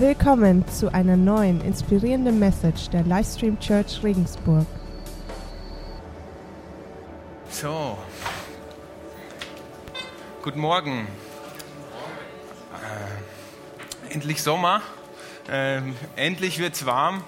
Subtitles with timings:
[0.00, 4.64] Willkommen zu einer neuen inspirierenden Message der Livestream Church Regensburg.
[7.50, 7.98] So,
[10.44, 11.08] guten Morgen.
[12.80, 14.82] Äh, endlich Sommer,
[15.50, 15.80] äh,
[16.14, 17.24] endlich es warm.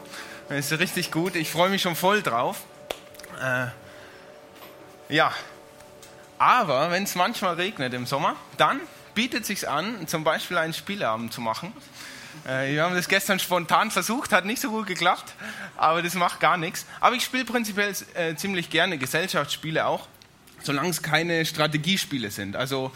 [0.48, 1.34] Ist richtig gut.
[1.34, 2.62] Ich freue mich schon voll drauf.
[3.42, 3.66] Äh,
[5.12, 5.32] ja,
[6.38, 8.80] aber wenn es manchmal regnet im Sommer, dann
[9.16, 11.72] bietet sich an, zum Beispiel einen Spieleabend zu machen.
[12.46, 15.34] Äh, wir haben das gestern spontan versucht, hat nicht so gut geklappt,
[15.76, 16.86] aber das macht gar nichts.
[17.00, 20.08] Aber ich spiele prinzipiell äh, ziemlich gerne Gesellschaftsspiele auch,
[20.62, 22.56] solange es keine Strategiespiele sind.
[22.56, 22.92] Also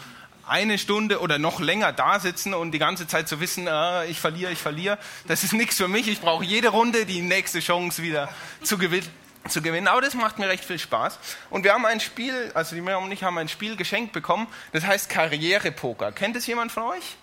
[0.47, 4.19] eine Stunde oder noch länger da sitzen und die ganze Zeit zu wissen, äh, ich
[4.19, 4.97] verliere, ich verliere,
[5.27, 6.07] das ist nichts für mich.
[6.07, 8.29] Ich brauche jede Runde die nächste Chance wieder
[8.63, 9.09] zu gewinnen
[9.49, 9.87] zu gewinnen.
[9.87, 11.19] Aber das macht mir recht viel Spaß.
[11.49, 14.47] Und wir haben ein Spiel, also die Miriam und ich haben ein Spiel geschenkt bekommen,
[14.71, 16.11] das heißt Karrierepoker.
[16.11, 17.15] Kennt es jemand von euch?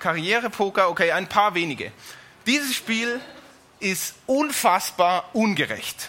[0.00, 1.92] Karrierepoker, okay, ein paar wenige.
[2.46, 3.20] Dieses Spiel
[3.78, 6.08] ist unfassbar ungerecht.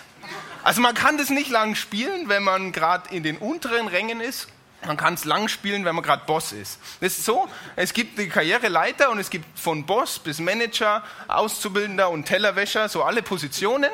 [0.64, 4.48] Also man kann das nicht lang spielen, wenn man gerade in den unteren Rängen ist.
[4.86, 6.80] Man kann es lang spielen, wenn man gerade Boss ist.
[7.02, 12.10] Das ist so, es gibt die Karriereleiter und es gibt von Boss bis Manager, Auszubildender
[12.10, 13.92] und Tellerwäscher, so alle Positionen.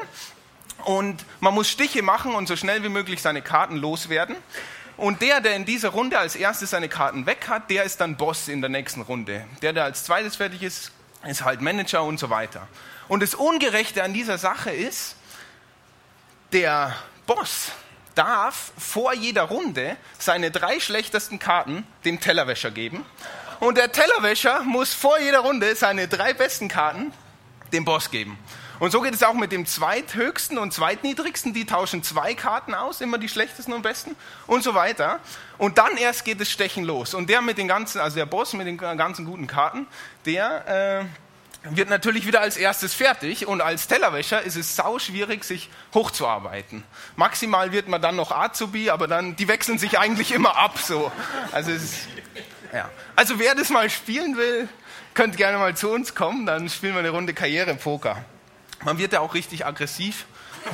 [0.85, 4.37] Und man muss Stiche machen und so schnell wie möglich seine Karten loswerden.
[4.97, 8.17] Und der, der in dieser Runde als erstes seine Karten weg hat, der ist dann
[8.17, 9.45] Boss in der nächsten Runde.
[9.61, 10.91] Der, der als zweites fertig ist,
[11.25, 12.67] ist halt Manager und so weiter.
[13.07, 15.15] Und das Ungerechte an dieser Sache ist,
[16.51, 16.95] der
[17.27, 17.71] Boss
[18.15, 23.05] darf vor jeder Runde seine drei schlechtesten Karten dem Tellerwäscher geben.
[23.59, 27.13] Und der Tellerwäscher muss vor jeder Runde seine drei besten Karten
[27.71, 28.37] dem Boss geben.
[28.79, 31.53] Und so geht es auch mit dem zweithöchsten und zweitniedrigsten.
[31.53, 35.19] Die tauschen zwei Karten aus, immer die schlechtesten und besten und so weiter.
[35.57, 37.13] Und dann erst geht das Stechen los.
[37.13, 39.87] Und der mit den ganzen, also der Boss mit den ganzen guten Karten,
[40.25, 41.07] der
[41.63, 43.47] äh, wird natürlich wieder als erstes fertig.
[43.47, 46.83] Und als Tellerwäscher ist es sau schwierig, sich hochzuarbeiten.
[47.15, 50.77] Maximal wird man dann noch Azubi, aber dann die wechseln sich eigentlich immer ab.
[50.77, 51.11] So,
[51.51, 52.07] also es ist,
[52.73, 52.89] ja.
[53.15, 54.69] Also wer das mal spielen will,
[55.15, 56.45] könnt gerne mal zu uns kommen.
[56.45, 58.23] Dann spielen wir eine Runde Karrierepoker.
[58.83, 60.25] Man wird ja auch richtig aggressiv,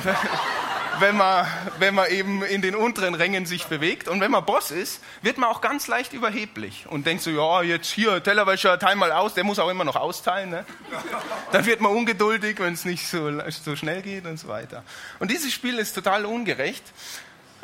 [1.00, 1.46] wenn man,
[1.78, 4.08] wenn man eben in den unteren Rängen sich bewegt.
[4.08, 7.62] Und wenn man Boss ist, wird man auch ganz leicht überheblich und denkt so, ja,
[7.62, 10.50] jetzt hier, Tellerwäscher, teil mal aus, der muss auch immer noch austeilen.
[10.50, 10.66] Ne?
[11.52, 14.84] Dann wird man ungeduldig, wenn es nicht so, so schnell geht und so weiter.
[15.18, 16.84] Und dieses Spiel ist total ungerecht.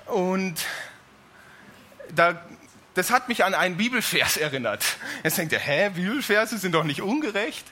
[0.07, 0.55] Und
[2.15, 2.43] da,
[2.95, 4.85] das hat mich an einen Bibelvers erinnert.
[5.23, 7.65] Jetzt denkt ihr, hä, Bibelverse sind doch nicht ungerecht?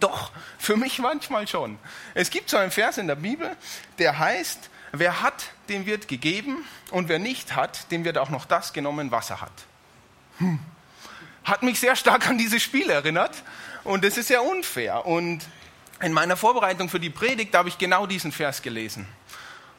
[0.00, 1.78] Doch, für mich manchmal schon.
[2.14, 3.56] Es gibt so einen Vers in der Bibel,
[3.98, 8.44] der heißt, wer hat, dem wird gegeben und wer nicht hat, dem wird auch noch
[8.44, 9.52] das genommen, was er hat.
[10.38, 10.58] Hm.
[11.44, 13.42] Hat mich sehr stark an dieses Spiel erinnert
[13.84, 15.06] und das ist ja unfair.
[15.06, 15.40] Und
[16.00, 19.06] in meiner Vorbereitung für die Predigt habe ich genau diesen Vers gelesen.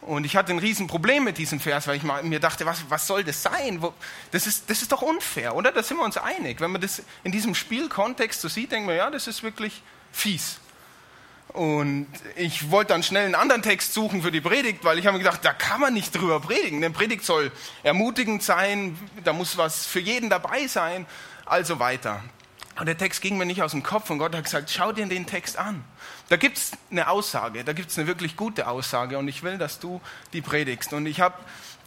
[0.02, 3.24] Und ich hatte ein Riesenproblem mit diesem Vers, weil ich mir dachte, was, was soll
[3.24, 3.82] das sein?
[4.32, 5.72] Das ist, das ist doch unfair, oder?
[5.72, 6.62] Da sind wir uns einig.
[6.62, 10.60] Wenn man das in diesem Spielkontext so sieht, denkt man, ja, das ist wirklich fies.
[11.50, 15.18] Und ich wollte dann schnell einen anderen Text suchen für die Predigt, weil ich habe
[15.18, 16.78] mir gedacht, da kann man nicht drüber predigen.
[16.78, 21.08] Eine Predigt soll ermutigend sein, da muss was für jeden dabei sein,
[21.46, 22.24] also weiter.
[22.80, 25.06] Und der Text ging mir nicht aus dem Kopf und Gott hat gesagt, schau dir
[25.06, 25.84] den Text an.
[26.30, 29.58] Da gibt es eine Aussage, da gibt es eine wirklich gute Aussage und ich will,
[29.58, 30.00] dass du
[30.32, 30.94] die predigst.
[30.94, 31.36] Und ich habe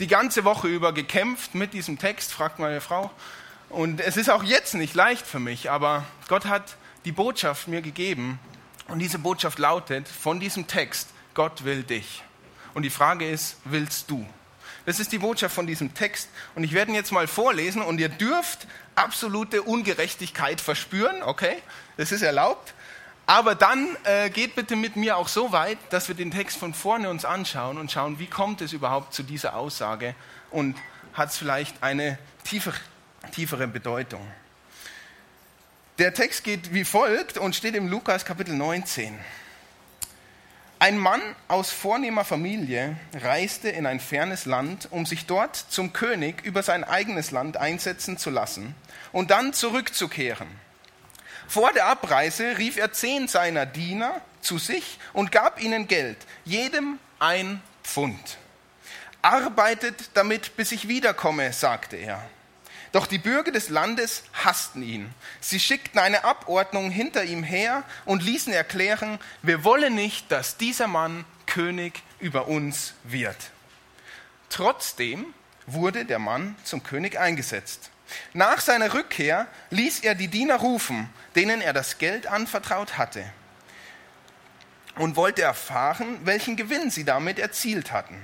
[0.00, 3.11] die ganze Woche über gekämpft mit diesem Text, fragt meine Frau.
[3.71, 7.83] Und es ist auch jetzt nicht leicht für mich, aber Gott hat die Botschaft mir
[7.83, 8.39] gegeben.
[8.89, 12.23] Und diese Botschaft lautet von diesem Text, Gott will dich.
[12.75, 14.27] Und die Frage ist, willst du?
[14.85, 16.29] Das ist die Botschaft von diesem Text.
[16.55, 21.57] Und ich werde ihn jetzt mal vorlesen und ihr dürft absolute Ungerechtigkeit verspüren, okay?
[21.97, 22.75] Das ist erlaubt.
[23.27, 26.75] Aber dann äh, geht bitte mit mir auch so weit, dass wir den Text von
[26.75, 30.17] vorne uns anschauen und schauen, wie kommt es überhaupt zu dieser Aussage
[30.51, 30.77] und
[31.12, 32.77] hat es vielleicht eine tiefere,
[33.33, 34.27] tiefere Bedeutung.
[36.03, 39.17] Der Text geht wie folgt und steht im Lukas Kapitel 19.
[40.81, 46.44] Ein Mann aus vornehmer Familie reiste in ein fernes Land, um sich dort zum König
[46.44, 48.75] über sein eigenes Land einsetzen zu lassen
[49.12, 50.49] und dann zurückzukehren.
[51.47, 56.99] Vor der Abreise rief er zehn seiner Diener zu sich und gab ihnen Geld, jedem
[57.21, 58.38] ein Pfund.
[59.23, 62.29] Arbeitet damit, bis ich wiederkomme, sagte er.
[62.93, 65.15] Doch die Bürger des Landes hassten ihn.
[65.41, 70.89] Sie schickten eine Abordnung hinter ihm her und ließen erklären, wir wollen nicht, dass dieser
[70.89, 73.37] Mann König über uns wird.
[74.50, 75.33] Trotzdem
[75.67, 77.91] wurde der Mann zum König eingesetzt.
[78.35, 83.25] Nach seiner Rückkehr ließ er die Diener rufen, denen er das Geld anvertraut hatte.
[84.97, 88.21] und wollte erfahren, welchen Gewinn sie damit erzielt hatten.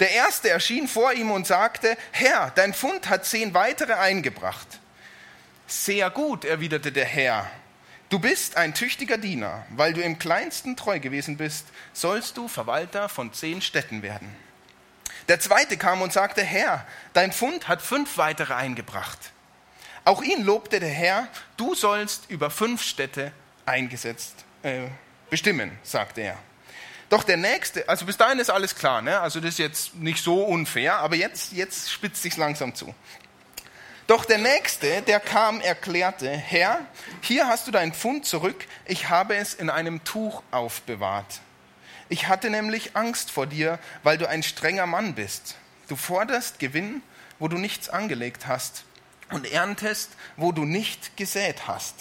[0.00, 4.66] Der erste erschien vor ihm und sagte, Herr, dein Fund hat zehn weitere eingebracht.
[5.66, 7.50] Sehr gut, erwiderte der Herr.
[8.08, 13.08] Du bist ein tüchtiger Diener, weil du im kleinsten treu gewesen bist, sollst du Verwalter
[13.08, 14.34] von zehn Städten werden.
[15.28, 19.18] Der zweite kam und sagte, Herr, dein Fund hat fünf weitere eingebracht.
[20.04, 21.26] Auch ihn lobte der Herr,
[21.56, 23.32] du sollst über fünf Städte
[23.64, 24.82] eingesetzt äh,
[25.30, 26.38] bestimmen, sagte er.
[27.08, 29.20] Doch der nächste, also bis dahin ist alles klar, ne?
[29.20, 32.92] also das ist jetzt nicht so unfair, aber jetzt, jetzt spitzt sich langsam zu.
[34.08, 36.80] Doch der nächste, der kam, erklärte, Herr,
[37.20, 41.40] hier hast du dein Pfund zurück, ich habe es in einem Tuch aufbewahrt.
[42.08, 45.56] Ich hatte nämlich Angst vor dir, weil du ein strenger Mann bist.
[45.88, 47.02] Du forderst Gewinn,
[47.38, 48.84] wo du nichts angelegt hast,
[49.30, 51.94] und erntest, wo du nicht gesät hast.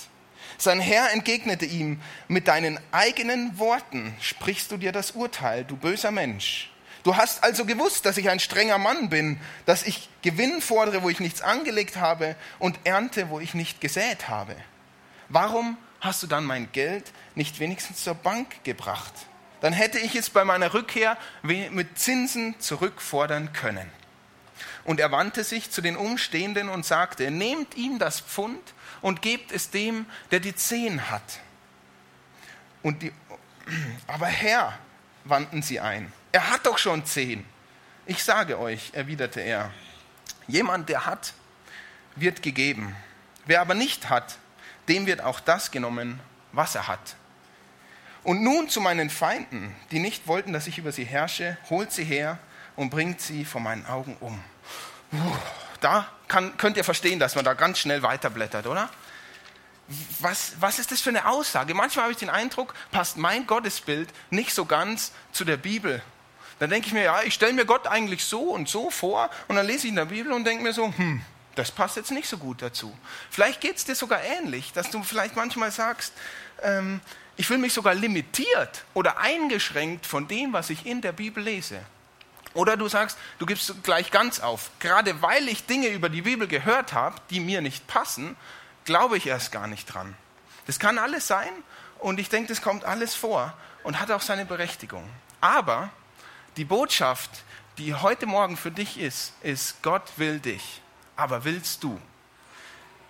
[0.58, 6.12] Sein Herr entgegnete ihm, mit deinen eigenen Worten sprichst du dir das Urteil, du böser
[6.12, 6.72] Mensch.
[7.04, 11.10] Du hast also gewusst, dass ich ein strenger Mann bin, dass ich Gewinn fordere, wo
[11.10, 14.56] ich nichts angelegt habe und ernte, wo ich nicht gesät habe.
[15.30, 19.14] Warum hast du dann mein Geld nicht wenigstens zur Bank gebracht?
[19.62, 23.90] Dann hätte ich es bei meiner Rückkehr mit Zinsen zurückfordern können.
[24.84, 28.62] Und er wandte sich zu den Umstehenden und sagte, nehmt ihm das Pfund
[29.02, 31.40] und gebt es dem, der die zehn hat.
[32.82, 33.12] Und die,
[34.08, 34.78] aber Herr,
[35.24, 37.46] wandten sie ein, er hat doch schon zehn.
[38.06, 39.72] Ich sage euch, erwiderte er,
[40.48, 41.34] jemand, der hat,
[42.16, 42.96] wird gegeben.
[43.46, 44.38] Wer aber nicht hat,
[44.88, 46.20] dem wird auch das genommen,
[46.52, 47.16] was er hat.
[48.24, 52.04] Und nun zu meinen Feinden, die nicht wollten, dass ich über sie herrsche, holt sie
[52.04, 52.40] her
[52.76, 54.44] und bringt sie vor meinen Augen um.
[55.80, 58.90] Da kann, könnt ihr verstehen, dass man da ganz schnell weiterblättert, oder?
[60.20, 61.76] Was, was ist das für eine Aussage?
[61.76, 66.02] Manchmal habe ich den Eindruck, passt mein Gottesbild nicht so ganz zu der Bibel.
[66.58, 69.56] Dann denke ich mir, ja, ich stelle mir Gott eigentlich so und so vor und
[69.56, 71.22] dann lese ich in der Bibel und denke mir so, hm,
[71.56, 72.98] das passt jetzt nicht so gut dazu.
[73.30, 76.14] Vielleicht geht es dir sogar ähnlich, dass du vielleicht manchmal sagst,
[76.64, 77.02] ähm,
[77.38, 81.82] ich fühle mich sogar limitiert oder eingeschränkt von dem, was ich in der Bibel lese.
[82.56, 84.72] Oder du sagst, du gibst gleich ganz auf.
[84.80, 88.36] Gerade weil ich Dinge über die Bibel gehört habe, die mir nicht passen,
[88.86, 90.16] glaube ich erst gar nicht dran.
[90.66, 91.52] Das kann alles sein
[92.00, 93.54] und ich denke, das kommt alles vor
[93.84, 95.08] und hat auch seine Berechtigung.
[95.42, 95.90] Aber
[96.56, 97.30] die Botschaft,
[97.78, 100.82] die heute Morgen für dich ist, ist, Gott will dich,
[101.18, 102.00] aber willst du?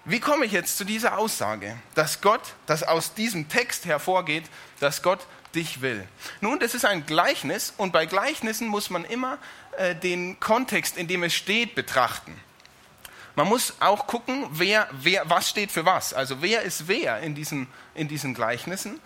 [0.06, 4.46] Wie komme ich jetzt zu dieser Aussage, dass Gott, dass aus diesem Text hervorgeht,
[4.80, 5.20] dass Gott
[5.56, 6.08] dich will?
[6.42, 9.38] Nun, das ist ein Gleichnis und bei Gleichnissen muss man immer
[9.78, 12.40] äh, den Kontext, in dem es steht, betrachten.
[13.36, 16.14] Man muss auch gucken, wer, wer, was steht für was.
[16.14, 19.02] Also wer ist wer in diesen, in diesen Gleichnissen.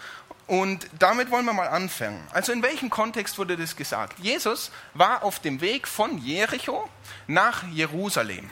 [0.46, 2.26] Und damit wollen wir mal anfangen.
[2.32, 4.18] Also in welchem Kontext wurde das gesagt?
[4.20, 6.90] Jesus war auf dem Weg von Jericho
[7.28, 8.50] nach Jerusalem.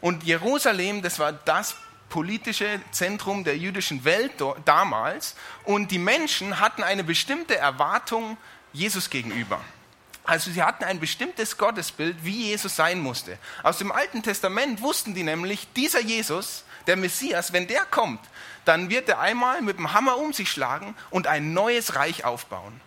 [0.00, 1.76] Und Jerusalem, das war das
[2.10, 4.32] politische Zentrum der jüdischen Welt
[4.66, 5.34] damals.
[5.64, 8.36] Und die Menschen hatten eine bestimmte Erwartung
[8.74, 9.60] Jesus gegenüber.
[10.24, 13.38] Also sie hatten ein bestimmtes Gottesbild, wie Jesus sein musste.
[13.62, 18.20] Aus dem Alten Testament wussten die nämlich, dieser Jesus, der Messias, wenn der kommt,
[18.64, 22.80] dann wird er einmal mit dem Hammer um sich schlagen und ein neues Reich aufbauen.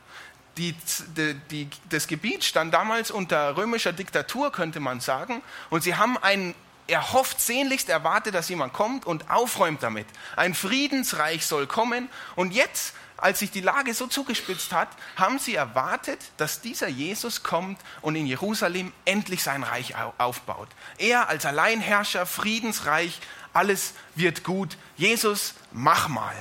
[0.58, 0.76] Die,
[1.18, 6.18] die, die, das Gebiet stand damals unter römischer Diktatur, könnte man sagen, und sie haben
[6.20, 6.54] einen
[6.88, 10.08] erhofft, sehnlichst erwartet, dass jemand kommt und aufräumt damit.
[10.36, 15.56] Ein Friedensreich soll kommen und jetzt als sich die Lage so zugespitzt hat, haben sie
[15.56, 20.68] erwartet, dass dieser Jesus kommt und in Jerusalem endlich sein Reich aufbaut.
[20.98, 23.22] Er als Alleinherrscher, Friedensreich,
[23.54, 24.78] alles wird gut.
[24.98, 26.36] Jesus, mach mal.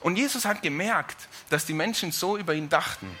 [0.00, 3.14] Und Jesus hat gemerkt, dass die Menschen so über ihn dachten.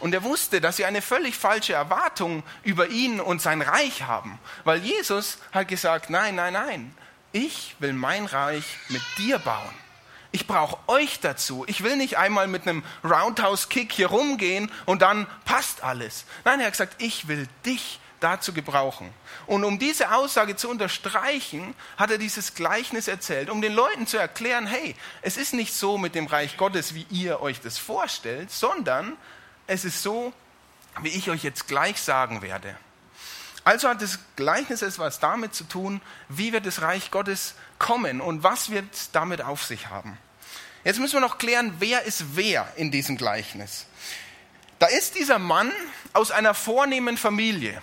[0.00, 4.38] Und er wusste, dass sie eine völlig falsche Erwartung über ihn und sein Reich haben.
[4.64, 6.94] Weil Jesus hat gesagt, nein, nein, nein,
[7.32, 9.74] ich will mein Reich mit dir bauen.
[10.32, 11.64] Ich brauche euch dazu.
[11.66, 16.26] Ich will nicht einmal mit einem Roundhouse-Kick hier rumgehen und dann passt alles.
[16.44, 19.12] Nein, er hat gesagt, ich will dich dazu gebrauchen.
[19.46, 24.18] Und um diese Aussage zu unterstreichen, hat er dieses Gleichnis erzählt, um den Leuten zu
[24.18, 28.50] erklären, hey, es ist nicht so mit dem Reich Gottes, wie ihr euch das vorstellt,
[28.50, 29.16] sondern
[29.66, 30.32] es ist so,
[31.00, 32.76] wie ich euch jetzt gleich sagen werde.
[33.64, 38.42] Also hat das Gleichnis etwas damit zu tun, wie wird das Reich Gottes kommen und
[38.44, 40.16] was wird damit auf sich haben.
[40.84, 43.86] Jetzt müssen wir noch klären, wer ist wer in diesem Gleichnis.
[44.78, 45.72] Da ist dieser Mann
[46.12, 47.82] aus einer vornehmen Familie.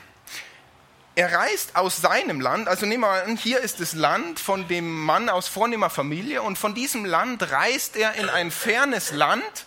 [1.16, 5.02] Er reist aus seinem Land, also nehmen wir an, hier ist das Land von dem
[5.02, 9.66] Mann aus vornehmer Familie und von diesem Land reist er in ein fernes Land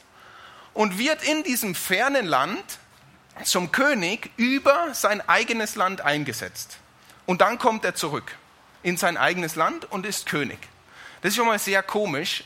[0.76, 2.62] und wird in diesem fernen Land
[3.44, 6.76] zum König über sein eigenes Land eingesetzt.
[7.24, 8.36] Und dann kommt er zurück
[8.82, 10.58] in sein eigenes Land und ist König.
[11.22, 12.44] Das ist schon mal sehr komisch.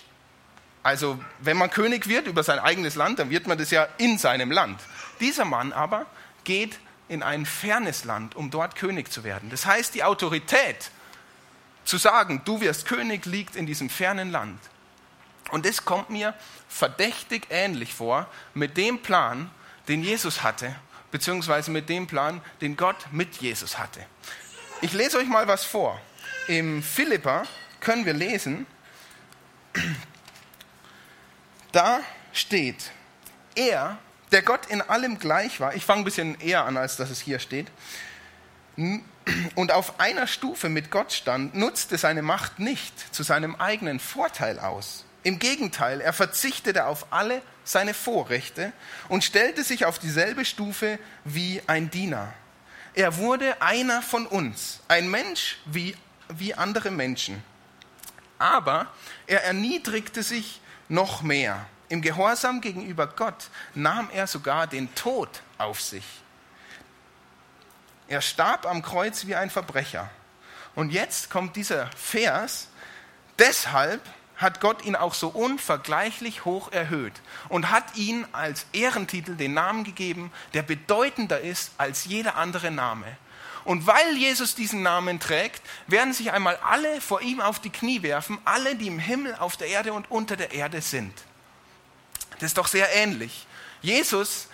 [0.85, 4.17] Also, wenn man König wird über sein eigenes Land, dann wird man das ja in
[4.17, 4.81] seinem Land.
[5.19, 6.07] Dieser Mann aber
[6.45, 9.51] geht in ein fernes Land, um dort König zu werden.
[9.51, 10.93] Das heißt, die Autorität
[11.85, 14.61] zu sagen, du wirst König, liegt in diesem fernen Land.
[15.51, 16.35] Und das kommt mir
[16.69, 19.51] verdächtig ähnlich vor mit dem Plan,
[19.89, 20.75] den Jesus hatte,
[21.11, 24.05] beziehungsweise mit dem Plan, den Gott mit Jesus hatte.
[24.81, 26.01] Ich lese euch mal was vor.
[26.49, 27.45] Im Philippa
[27.81, 28.67] können wir lesen,
[31.73, 32.01] da
[32.33, 32.93] steht,
[33.55, 33.99] er,
[34.33, 37.21] der Gott in allem gleich war, ich fange ein bisschen eher an, als dass es
[37.21, 37.67] hier steht,
[39.55, 44.59] und auf einer Stufe mit Gott stand, nutzte seine Macht nicht zu seinem eigenen Vorteil
[44.59, 45.05] aus.
[45.23, 48.73] Im Gegenteil, er verzichtete auf alle seine Vorrechte
[49.09, 52.33] und stellte sich auf dieselbe Stufe wie ein Diener.
[52.95, 55.95] Er wurde einer von uns, ein Mensch wie,
[56.29, 57.43] wie andere Menschen.
[58.39, 58.87] Aber
[59.27, 61.67] er erniedrigte sich noch mehr.
[61.89, 66.05] Im Gehorsam gegenüber Gott nahm er sogar den Tod auf sich.
[68.09, 70.11] Er starb am Kreuz wie ein Verbrecher.
[70.75, 72.69] Und jetzt kommt dieser Vers,
[73.39, 74.01] deshalb
[74.41, 77.13] hat Gott ihn auch so unvergleichlich hoch erhöht
[77.51, 83.07] und hat ihn als Ehrentitel den Namen gegeben, der bedeutender ist als jeder andere Name.
[83.65, 88.03] Und weil Jesus diesen Namen trägt, werden sich einmal alle vor ihm auf die Knie
[88.03, 91.13] werfen, alle, die im Himmel, auf der Erde und unter der Erde sind.
[92.39, 93.47] Das ist doch sehr ähnlich.
[93.83, 94.49] Jesus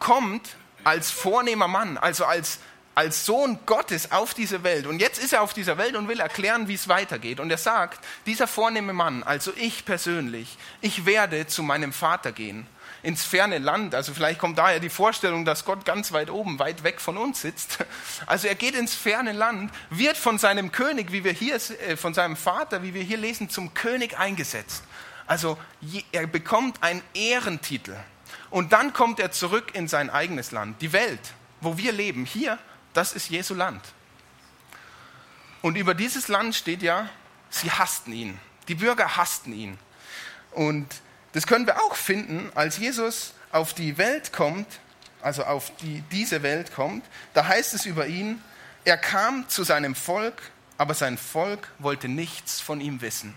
[0.00, 2.58] kommt als vornehmer Mann, also als
[2.94, 4.86] als Sohn Gottes auf diese Welt.
[4.86, 7.40] Und jetzt ist er auf dieser Welt und will erklären, wie es weitergeht.
[7.40, 12.66] Und er sagt, dieser vornehme Mann, also ich persönlich, ich werde zu meinem Vater gehen,
[13.02, 13.94] ins ferne Land.
[13.94, 17.42] Also vielleicht kommt daher die Vorstellung, dass Gott ganz weit oben, weit weg von uns
[17.42, 17.78] sitzt.
[18.26, 22.14] Also er geht ins ferne Land, wird von seinem König, wie wir hier, äh, von
[22.14, 24.84] seinem Vater, wie wir hier lesen, zum König eingesetzt.
[25.26, 25.58] Also
[26.12, 27.96] er bekommt einen Ehrentitel.
[28.50, 31.20] Und dann kommt er zurück in sein eigenes Land, die Welt,
[31.60, 32.58] wo wir leben, hier
[32.94, 33.82] das ist Jesu Land.
[35.60, 37.08] Und über dieses Land steht ja,
[37.50, 38.38] sie hassten ihn.
[38.68, 39.78] Die Bürger hassten ihn.
[40.52, 40.86] Und
[41.32, 44.66] das können wir auch finden, als Jesus auf die Welt kommt,
[45.20, 48.42] also auf die, diese Welt kommt, da heißt es über ihn,
[48.84, 50.42] er kam zu seinem Volk,
[50.76, 53.34] aber sein Volk wollte nichts von ihm wissen.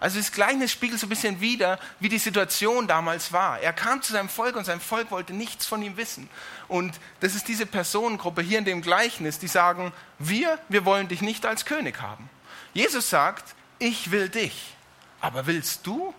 [0.00, 3.60] Also das Gleichnis spiegelt so ein bisschen wider, wie die Situation damals war.
[3.60, 6.28] Er kam zu seinem Volk und sein Volk wollte nichts von ihm wissen.
[6.68, 11.20] Und das ist diese Personengruppe hier in dem Gleichnis, die sagen, wir, wir wollen dich
[11.20, 12.30] nicht als König haben.
[12.72, 14.74] Jesus sagt, ich will dich.
[15.20, 16.14] Aber willst du?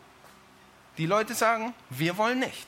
[0.97, 2.67] Die Leute sagen, wir wollen nicht.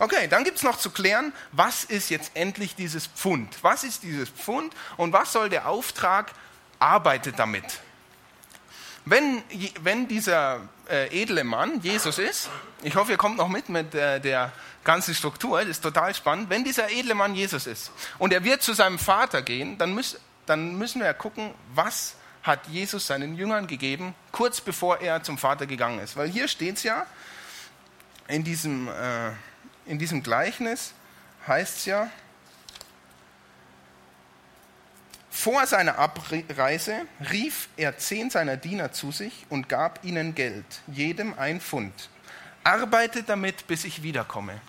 [0.00, 3.58] Okay, dann gibt es noch zu klären, was ist jetzt endlich dieses Pfund?
[3.62, 6.32] Was ist dieses Pfund und was soll der Auftrag?
[6.80, 7.80] Arbeitet damit.
[9.10, 9.42] Wenn,
[9.82, 10.60] wenn dieser
[10.90, 12.50] äh, edle Mann Jesus ist,
[12.82, 14.52] ich hoffe, ihr kommt noch mit mit äh, der
[14.84, 16.50] ganzen Struktur, das ist total spannend.
[16.50, 20.18] Wenn dieser edle Mann Jesus ist und er wird zu seinem Vater gehen, dann, müß,
[20.44, 25.66] dann müssen wir gucken, was hat Jesus seinen Jüngern gegeben, kurz bevor er zum Vater
[25.66, 26.16] gegangen ist.
[26.16, 27.06] Weil hier steht es ja,
[28.26, 29.30] in diesem, äh,
[29.86, 30.92] in diesem Gleichnis
[31.46, 32.10] heißt es ja,
[35.40, 41.32] Vor seiner Abreise rief er zehn seiner Diener zu sich und gab ihnen Geld, jedem
[41.38, 42.10] ein Pfund.
[42.64, 44.60] Arbeitet damit, bis ich wiederkomme.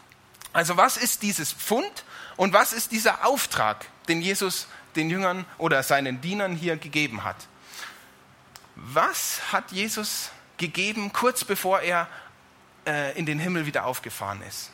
[0.53, 2.05] Also was ist dieses Pfund
[2.37, 7.47] und was ist dieser Auftrag, den Jesus den Jüngern oder seinen Dienern hier gegeben hat?
[8.75, 12.07] Was hat Jesus gegeben, kurz bevor er
[12.85, 14.69] äh, in den Himmel wieder aufgefahren ist?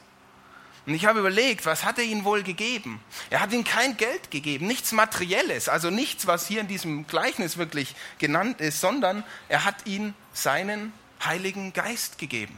[0.86, 3.02] Und ich habe überlegt, was hat er ihnen wohl gegeben?
[3.32, 7.58] Er hat ihnen kein Geld gegeben, nichts Materielles, also nichts, was hier in diesem Gleichnis
[7.58, 12.58] wirklich genannt ist, sondern er hat ihnen seinen Heiligen Geist gegeben.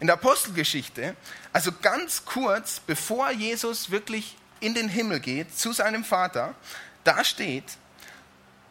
[0.00, 1.14] In der Apostelgeschichte,
[1.52, 6.54] also ganz kurz bevor Jesus wirklich in den Himmel geht, zu seinem Vater,
[7.04, 7.64] da steht,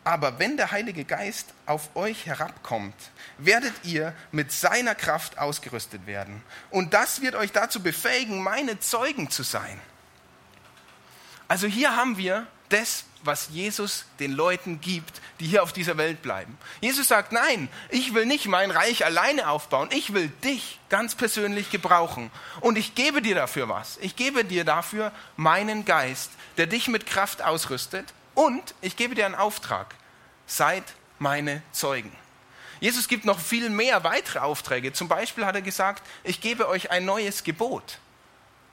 [0.10, 2.96] aber wenn der Heilige Geist auf euch herabkommt,
[3.38, 6.42] werdet ihr mit seiner Kraft ausgerüstet werden.
[6.72, 9.80] Und das wird euch dazu befähigen, meine Zeugen zu sein.
[11.48, 16.24] Also hier haben wir das, was Jesus den Leuten gibt, die hier auf dieser Welt
[16.24, 16.58] bleiben.
[16.82, 21.70] Jesus sagt, nein, ich will nicht mein Reich alleine aufbauen, ich will dich ganz persönlich
[21.70, 22.32] gebrauchen.
[22.62, 24.00] Und ich gebe dir dafür was.
[24.02, 29.28] Ich gebe dir dafür meinen Geist, der dich mit Kraft ausrüstet und ich gebe dir
[29.28, 29.94] einen Auftrag.
[30.50, 30.84] Seid
[31.20, 32.12] meine Zeugen.
[32.80, 34.92] Jesus gibt noch viel mehr weitere Aufträge.
[34.94, 38.00] Zum Beispiel hat er gesagt, ich gebe euch ein neues Gebot.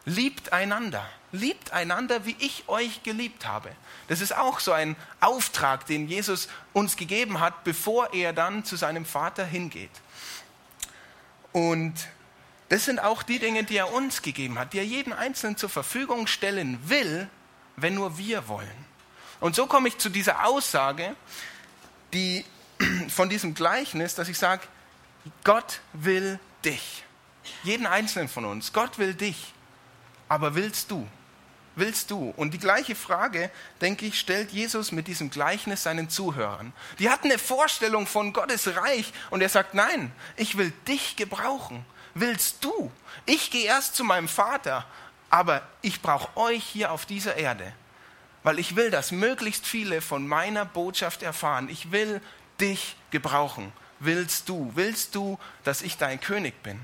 [0.07, 1.07] liebt einander.
[1.33, 3.71] Liebt einander, wie ich euch geliebt habe.
[4.09, 8.77] Das ist auch so ein Auftrag, den Jesus uns gegeben hat, bevor er dann zu
[8.77, 9.91] seinem Vater hingeht.
[11.53, 11.95] Und
[12.71, 15.69] das sind auch die Dinge, die er uns gegeben hat, die er jedem Einzelnen zur
[15.69, 17.29] Verfügung stellen will,
[17.77, 18.87] wenn nur wir wollen.
[19.41, 21.15] Und so komme ich zu dieser Aussage,
[22.17, 22.45] die
[23.09, 24.63] von diesem Gleichnis, dass ich sage,
[25.45, 27.05] Gott will dich.
[27.63, 28.73] Jeden einzelnen von uns.
[28.73, 29.53] Gott will dich.
[30.29, 31.07] Aber willst du?
[31.77, 32.33] Willst du?
[32.37, 33.51] Und die gleiche Frage,
[33.83, 36.73] denke ich, stellt Jesus mit diesem Gleichnis seinen Zuhörern.
[36.99, 41.85] Die hatten eine Vorstellung von Gottes Reich und er sagt, nein, ich will dich gebrauchen.
[42.15, 42.91] Willst du?
[43.27, 44.87] Ich gehe erst zu meinem Vater,
[45.29, 47.75] aber ich brauche euch hier auf dieser Erde,
[48.47, 51.69] weil ich will, dass möglichst viele von meiner Botschaft erfahren.
[51.69, 52.21] Ich will
[52.61, 53.73] dich gebrauchen.
[53.99, 54.71] Willst du?
[54.77, 56.81] Willst du, dass ich dein König bin?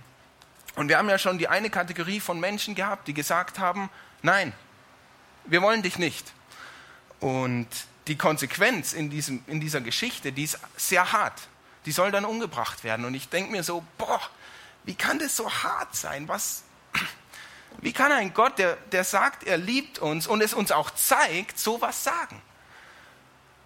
[0.74, 3.90] Und wir haben ja schon die eine Kategorie von Menschen gehabt, die gesagt haben,
[4.22, 4.52] nein,
[5.44, 6.32] wir wollen dich nicht.
[7.20, 7.68] Und
[8.08, 11.42] die Konsequenz in, diesem, in dieser Geschichte, die ist sehr hart.
[11.86, 13.04] Die soll dann umgebracht werden.
[13.04, 14.20] Und ich denke mir so, boah,
[14.82, 16.26] wie kann das so hart sein?
[16.26, 16.64] Was,
[17.80, 21.58] wie kann ein Gott, der, der sagt, er liebt uns und es uns auch zeigt,
[21.58, 22.40] sowas sagen?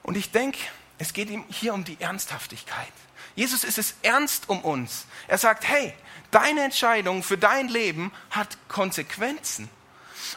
[0.02, 0.58] Und ich denke,
[0.98, 2.92] es geht ihm hier um die Ernsthaftigkeit.
[3.34, 5.06] Jesus ist es ernst um uns.
[5.28, 5.92] Er sagt, hey,
[6.30, 9.68] deine Entscheidung für dein Leben hat Konsequenzen.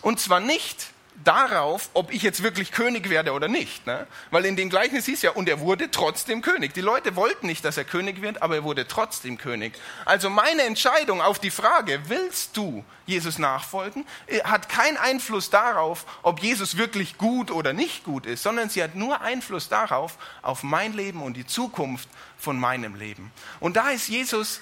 [0.02, 0.88] Und zwar nicht
[1.24, 3.86] darauf, ob ich jetzt wirklich König werde oder nicht.
[3.86, 4.08] Ne?
[4.32, 6.74] Weil in dem Gleichnis hieß ja, und er wurde trotzdem König.
[6.74, 9.74] Die Leute wollten nicht, dass er König wird, aber er wurde trotzdem König.
[10.06, 16.06] Also meine Entscheidung auf die Frage, willst du Jesus nachfolgen, äh, hat keinen Einfluss darauf,
[16.22, 20.64] ob Jesus wirklich gut oder nicht gut ist, sondern sie hat nur Einfluss darauf, auf
[20.64, 22.08] mein Leben und die Zukunft
[22.38, 23.32] von meinem Leben.
[23.60, 24.62] Und da ist Jesus,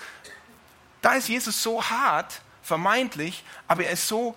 [1.02, 4.36] da ist Jesus so hart, vermeintlich, aber er ist so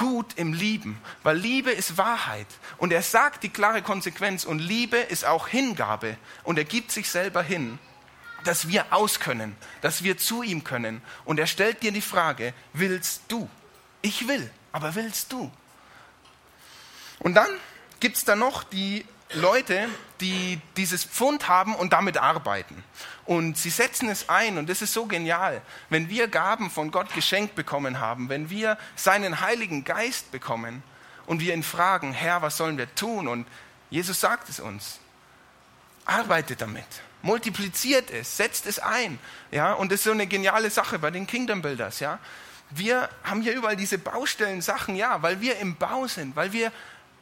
[0.00, 2.46] gut im Lieben, weil Liebe ist Wahrheit.
[2.78, 6.16] Und er sagt die klare Konsequenz und Liebe ist auch Hingabe.
[6.42, 7.78] Und er gibt sich selber hin,
[8.44, 11.02] dass wir auskönnen, dass wir zu ihm können.
[11.26, 13.46] Und er stellt dir die Frage, willst du?
[14.00, 15.52] Ich will, aber willst du?
[17.18, 17.50] Und dann
[18.00, 19.88] gibt es da noch die Leute,
[20.20, 22.82] die dieses Pfund haben und damit arbeiten.
[23.26, 25.62] Und sie setzen es ein und das ist so genial.
[25.88, 30.82] Wenn wir Gaben von Gott geschenkt bekommen haben, wenn wir seinen Heiligen Geist bekommen
[31.26, 33.28] und wir ihn fragen, Herr, was sollen wir tun?
[33.28, 33.46] Und
[33.88, 34.98] Jesus sagt es uns.
[36.04, 36.86] Arbeitet damit.
[37.22, 39.18] Multipliziert es, setzt es ein.
[39.52, 42.00] Ja, und das ist so eine geniale Sache bei den Kingdom Builders.
[42.00, 42.18] Ja.
[42.70, 46.72] Wir haben hier überall diese Baustellen-Sachen, ja, weil wir im Bau sind, weil wir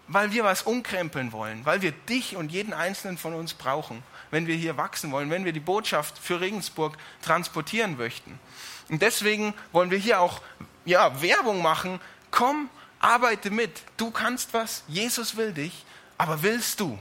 [0.08, 4.46] weil wir was umkrempeln wollen, weil wir dich und jeden einzelnen von uns brauchen, wenn
[4.46, 8.38] wir hier wachsen wollen, wenn wir die Botschaft für Regensburg transportieren möchten.
[8.88, 10.40] Und deswegen wollen wir hier auch
[10.84, 12.00] ja, Werbung machen.
[12.30, 13.82] Komm, arbeite mit.
[13.96, 14.82] Du kannst was.
[14.88, 15.84] Jesus will dich.
[16.16, 16.98] Aber willst du?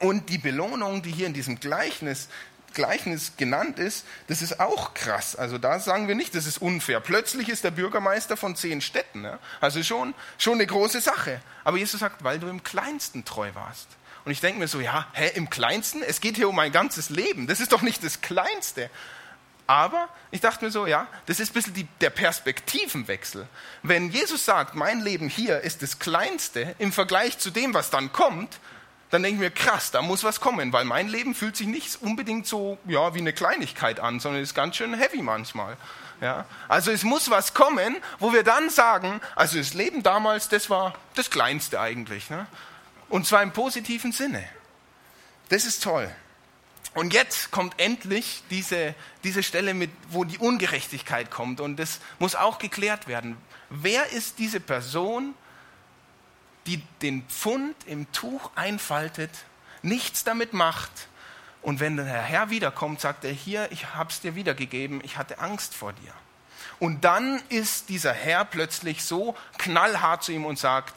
[0.00, 2.28] Und die Belohnung, die hier in diesem Gleichnis
[2.74, 5.36] Gleichnis genannt ist, das ist auch krass.
[5.36, 7.00] Also da sagen wir nicht, das ist unfair.
[7.00, 9.24] Plötzlich ist der Bürgermeister von zehn Städten.
[9.24, 9.38] Ja?
[9.60, 11.40] Also schon, schon eine große Sache.
[11.64, 13.88] Aber Jesus sagt, weil du im Kleinsten treu warst.
[14.24, 16.02] Und ich denke mir so, ja, hä, im Kleinsten?
[16.02, 17.46] Es geht hier um mein ganzes Leben.
[17.46, 18.90] Das ist doch nicht das Kleinste.
[19.66, 23.46] Aber ich dachte mir so, ja, das ist ein bisschen die, der Perspektivenwechsel.
[23.82, 28.12] Wenn Jesus sagt, mein Leben hier ist das Kleinste im Vergleich zu dem, was dann
[28.12, 28.58] kommt,
[29.14, 32.02] dann denke ich mir, krass, da muss was kommen, weil mein Leben fühlt sich nicht
[32.02, 35.76] unbedingt so ja, wie eine Kleinigkeit an, sondern ist ganz schön heavy manchmal.
[36.20, 36.46] Ja?
[36.66, 40.94] Also es muss was kommen, wo wir dann sagen, also das Leben damals, das war
[41.14, 42.28] das Kleinste eigentlich.
[42.28, 42.48] Ne?
[43.08, 44.42] Und zwar im positiven Sinne.
[45.48, 46.10] Das ist toll.
[46.94, 51.60] Und jetzt kommt endlich diese, diese Stelle, mit, wo die Ungerechtigkeit kommt.
[51.60, 53.36] Und das muss auch geklärt werden.
[53.70, 55.34] Wer ist diese Person,
[56.66, 59.30] die den Pfund im Tuch einfaltet,
[59.82, 61.08] nichts damit macht.
[61.62, 65.38] Und wenn der Herr wiederkommt, sagt er, hier, ich habe es dir wiedergegeben, ich hatte
[65.38, 66.12] Angst vor dir.
[66.78, 70.94] Und dann ist dieser Herr plötzlich so knallhart zu ihm und sagt,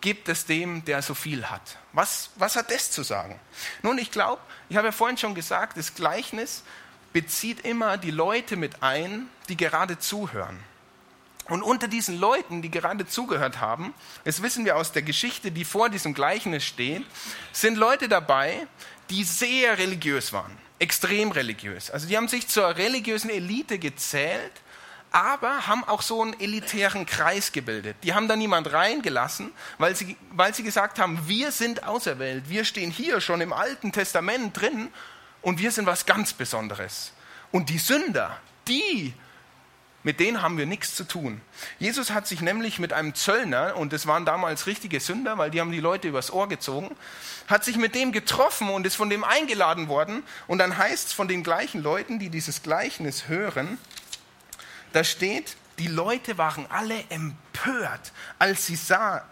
[0.00, 1.78] gibt es dem, der so viel hat.
[1.92, 3.38] Was, was hat das zu sagen?
[3.82, 6.62] Nun, ich glaube, ich habe ja vorhin schon gesagt, das Gleichnis
[7.12, 10.58] bezieht immer die Leute mit ein, die gerade zuhören.
[11.48, 15.64] Und unter diesen Leuten, die gerade zugehört haben, das wissen wir aus der Geschichte, die
[15.64, 17.04] vor diesem Gleichnis steht,
[17.52, 18.66] sind Leute dabei,
[19.08, 21.90] die sehr religiös waren, extrem religiös.
[21.90, 24.52] Also die haben sich zur religiösen Elite gezählt,
[25.10, 27.96] aber haben auch so einen elitären Kreis gebildet.
[28.02, 32.66] Die haben da niemand reingelassen, weil sie, weil sie gesagt haben, wir sind auserwählt, wir
[32.66, 34.88] stehen hier schon im Alten Testament drin
[35.40, 37.12] und wir sind was ganz Besonderes.
[37.52, 39.14] Und die Sünder, die
[40.08, 41.42] mit denen haben wir nichts zu tun.
[41.78, 45.60] Jesus hat sich nämlich mit einem Zöllner, und das waren damals richtige Sünder, weil die
[45.60, 46.96] haben die Leute übers Ohr gezogen,
[47.46, 50.22] hat sich mit dem getroffen und ist von dem eingeladen worden.
[50.46, 53.76] Und dann heißt es von den gleichen Leuten, die dieses Gleichnis hören,
[54.94, 59.26] da steht, die Leute waren alle empört, als sie, sah,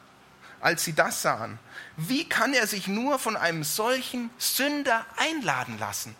[0.60, 1.58] als sie das sahen.
[1.96, 6.14] Wie kann er sich nur von einem solchen Sünder einladen lassen?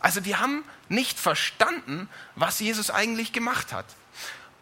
[0.00, 3.86] Also die haben nicht verstanden, was Jesus eigentlich gemacht hat.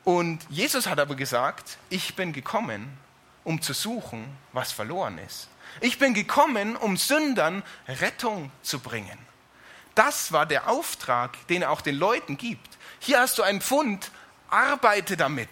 [0.04, 2.98] Und Jesus hat aber gesagt, ich bin gekommen,
[3.42, 5.48] um zu suchen, was verloren ist.
[5.80, 9.18] Ich bin gekommen, um Sündern Rettung zu bringen.
[9.94, 12.78] Das war der Auftrag, den er auch den Leuten gibt.
[12.98, 14.10] Hier hast du einen Pfund,
[14.50, 15.48] arbeite damit.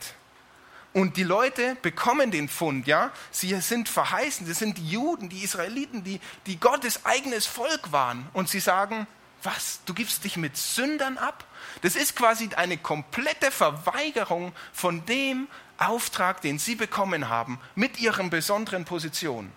[0.93, 3.13] Und die Leute bekommen den Fund, ja.
[3.31, 8.29] Sie sind verheißen, das sind die Juden, die Israeliten, die, die Gottes eigenes Volk waren.
[8.35, 9.07] Und sie sagen,
[9.43, 9.81] was?
[9.87, 11.45] Du gibst dich mit Sündern ab?
[11.83, 18.31] Das ist quasi eine komplette Verweigerung von dem Auftrag, den sie bekommen haben, mit ihren
[18.31, 19.53] besonderen Positionen.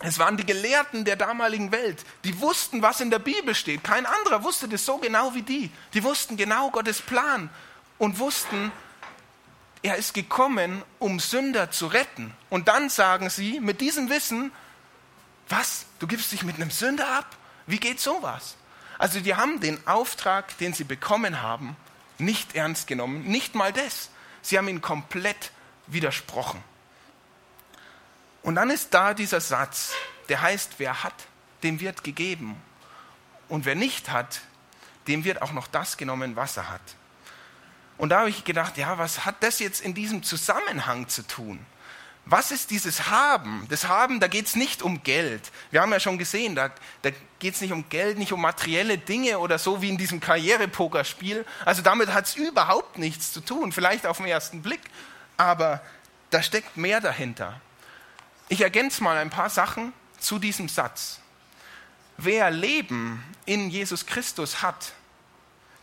[0.00, 3.84] Es waren die Gelehrten der damaligen Welt, die wussten, was in der Bibel steht.
[3.84, 5.70] Kein anderer wusste das so genau wie die.
[5.94, 7.50] Die wussten genau Gottes Plan
[7.98, 8.72] und wussten,
[9.82, 12.34] er ist gekommen, um Sünder zu retten.
[12.50, 14.52] Und dann sagen sie mit diesem Wissen,
[15.48, 17.36] was, du gibst dich mit einem Sünder ab?
[17.66, 18.56] Wie geht sowas?
[19.02, 21.76] Also die haben den Auftrag, den sie bekommen haben,
[22.18, 24.10] nicht ernst genommen, nicht mal das.
[24.42, 25.50] Sie haben ihn komplett
[25.88, 26.62] widersprochen.
[28.44, 29.92] Und dann ist da dieser Satz,
[30.28, 31.14] der heißt, wer hat,
[31.64, 32.54] dem wird gegeben.
[33.48, 34.40] Und wer nicht hat,
[35.08, 36.80] dem wird auch noch das genommen, was er hat.
[37.98, 41.66] Und da habe ich gedacht, ja, was hat das jetzt in diesem Zusammenhang zu tun?
[42.24, 43.66] Was ist dieses Haben?
[43.68, 45.50] Das Haben, da geht es nicht um Geld.
[45.70, 46.70] Wir haben ja schon gesehen, da,
[47.02, 50.20] da geht es nicht um Geld, nicht um materielle Dinge oder so wie in diesem
[50.20, 51.44] Karrierepokerspiel.
[51.64, 54.80] Also damit hat es überhaupt nichts zu tun, vielleicht auf den ersten Blick.
[55.36, 55.82] Aber
[56.30, 57.60] da steckt mehr dahinter.
[58.48, 61.18] Ich ergänze mal ein paar Sachen zu diesem Satz.
[62.18, 64.92] Wer Leben in Jesus Christus hat,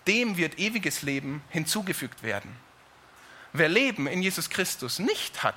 [0.07, 2.55] dem wird ewiges Leben hinzugefügt werden.
[3.51, 5.55] Wer Leben in Jesus Christus nicht hat,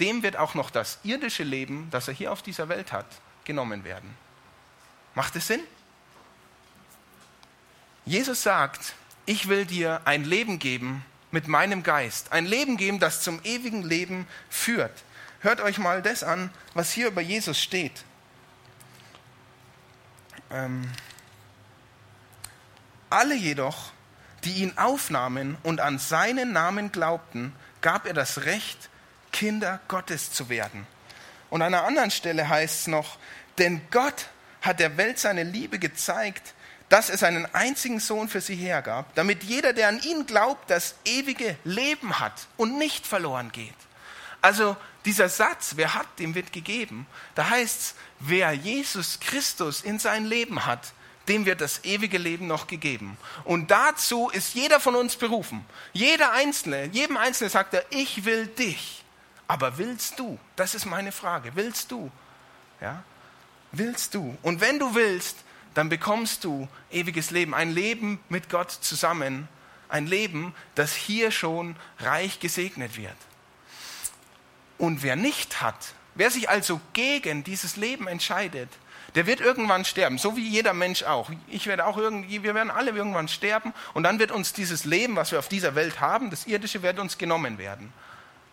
[0.00, 3.06] dem wird auch noch das irdische Leben, das er hier auf dieser Welt hat,
[3.44, 4.16] genommen werden.
[5.14, 5.60] Macht es Sinn?
[8.04, 8.94] Jesus sagt,
[9.26, 13.82] ich will dir ein Leben geben mit meinem Geist, ein Leben geben, das zum ewigen
[13.82, 15.02] Leben führt.
[15.40, 18.04] Hört euch mal das an, was hier über Jesus steht.
[20.50, 20.90] Ähm,
[23.10, 23.92] alle jedoch,
[24.44, 28.90] die ihn aufnahmen und an seinen Namen glaubten, gab er das Recht,
[29.34, 30.86] Kinder Gottes zu werden.
[31.50, 33.18] Und an einer anderen Stelle heißt es noch,
[33.58, 34.26] denn Gott
[34.62, 36.54] hat der Welt seine Liebe gezeigt,
[36.88, 40.94] dass er seinen einzigen Sohn für sie hergab, damit jeder, der an ihn glaubt, das
[41.04, 43.74] ewige Leben hat und nicht verloren geht.
[44.40, 47.04] Also dieser Satz, wer hat, dem wird gegeben.
[47.34, 50.92] Da heißt es, wer Jesus Christus in sein Leben hat,
[51.26, 53.16] dem wird das ewige Leben noch gegeben.
[53.42, 55.64] Und dazu ist jeder von uns berufen.
[55.92, 59.03] Jeder Einzelne, jedem Einzelnen sagt er, ich will dich.
[59.46, 60.38] Aber willst du?
[60.56, 61.52] Das ist meine Frage.
[61.54, 62.10] Willst du?
[62.80, 63.02] Ja?
[63.72, 64.36] Willst du?
[64.42, 65.38] Und wenn du willst,
[65.74, 67.54] dann bekommst du ewiges Leben.
[67.54, 69.48] Ein Leben mit Gott zusammen.
[69.88, 73.16] Ein Leben, das hier schon reich gesegnet wird.
[74.78, 78.70] Und wer nicht hat, wer sich also gegen dieses Leben entscheidet,
[79.14, 81.30] der wird irgendwann sterben, so wie jeder Mensch auch.
[81.46, 85.14] Ich werde auch irgendwie, wir werden alle irgendwann sterben und dann wird uns dieses Leben,
[85.14, 87.92] was wir auf dieser Welt haben, das irdische, wird uns genommen werden.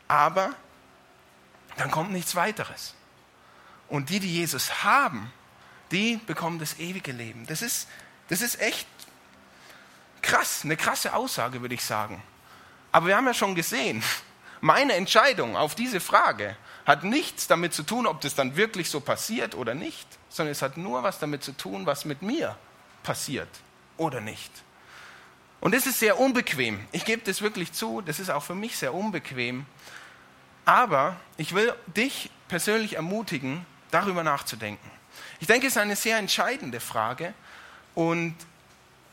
[0.08, 0.54] Aber
[1.78, 2.96] dann kommt nichts weiteres.
[3.88, 5.32] Und die, die Jesus haben,
[5.92, 7.46] die bekommen das ewige Leben.
[7.48, 7.88] Das ist,
[8.30, 8.88] das ist echt
[10.22, 12.22] krass, eine krasse Aussage, würde ich sagen.
[12.92, 14.04] Aber wir haben ja schon gesehen,
[14.62, 16.56] meine Entscheidung auf diese Frage
[16.86, 20.62] hat nichts damit zu tun, ob das dann wirklich so passiert oder nicht, sondern es
[20.62, 22.58] hat nur was damit zu tun, was mit mir
[23.04, 23.50] passiert
[23.98, 24.52] oder nicht.
[25.60, 26.80] Und das ist sehr unbequem.
[26.92, 29.66] Ich gebe das wirklich zu, das ist auch für mich sehr unbequem.
[30.66, 34.90] Aber ich will dich persönlich ermutigen, darüber nachzudenken.
[35.40, 37.34] Ich denke, es ist eine sehr entscheidende Frage
[37.96, 38.36] und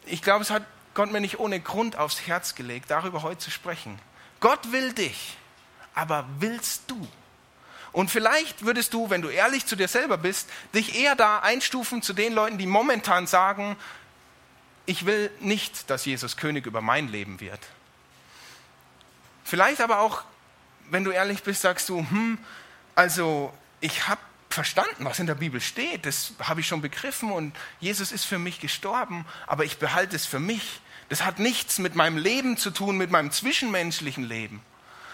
[0.07, 3.51] ich glaube, es hat Gott mir nicht ohne Grund aufs Herz gelegt, darüber heute zu
[3.51, 3.99] sprechen.
[4.41, 5.37] Gott will dich,
[5.95, 7.09] aber willst du?
[7.93, 12.03] Und vielleicht würdest du, wenn du ehrlich zu dir selber bist, dich eher da einstufen
[12.03, 13.77] zu den Leuten, die momentan sagen,
[14.87, 17.61] ich will nicht, dass Jesus König über mein Leben wird.
[19.45, 20.23] Vielleicht aber auch,
[20.91, 22.39] wenn du ehrlich bist, sagst du, hm,
[22.95, 24.21] also ich habe
[24.51, 28.39] verstanden, was in der Bibel steht, das habe ich schon begriffen und Jesus ist für
[28.39, 32.71] mich gestorben, aber ich behalte es für mich, Das hat nichts mit meinem Leben zu
[32.71, 34.61] tun, mit meinem zwischenmenschlichen Leben.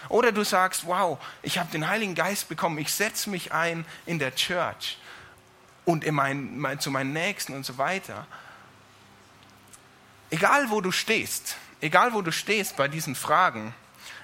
[0.09, 4.19] Oder du sagst, wow, ich habe den Heiligen Geist bekommen, ich setze mich ein in
[4.19, 4.97] der Church
[5.85, 8.27] und in mein, mein, zu meinen Nächsten und so weiter.
[10.29, 13.73] Egal wo du stehst, egal wo du stehst bei diesen Fragen,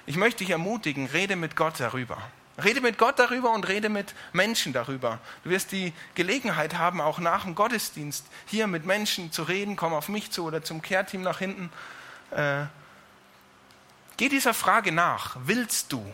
[0.06, 2.18] ich möchte dich ermutigen, rede mit Gott darüber.
[2.62, 5.18] Rede mit Gott darüber und rede mit Menschen darüber.
[5.42, 9.74] Du wirst die Gelegenheit haben, auch nach dem Gottesdienst hier mit Menschen zu reden.
[9.74, 11.70] Komm auf mich zu oder zum Kehrteam nach hinten.
[12.30, 12.66] Äh,
[14.18, 15.36] geh dieser Frage nach.
[15.44, 16.04] Willst du?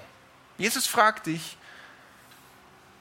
[0.58, 1.56] Jesus fragt dich,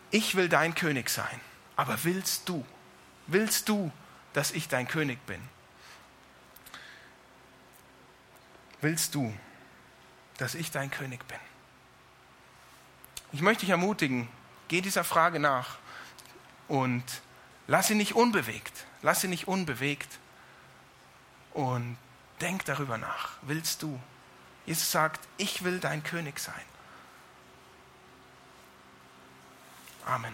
[0.09, 1.39] ich will dein König sein.
[1.75, 2.65] Aber willst du?
[3.27, 3.91] Willst du,
[4.33, 5.41] dass ich dein König bin?
[8.81, 9.33] Willst du,
[10.37, 11.39] dass ich dein König bin?
[13.31, 14.27] Ich möchte dich ermutigen,
[14.67, 15.77] geh dieser Frage nach
[16.67, 17.03] und
[17.67, 18.85] lass sie nicht unbewegt.
[19.01, 20.19] Lass sie nicht unbewegt
[21.53, 21.97] und
[22.41, 23.31] denk darüber nach.
[23.41, 23.99] Willst du?
[24.65, 26.53] Jesus sagt, ich will dein König sein.
[30.05, 30.33] Amen.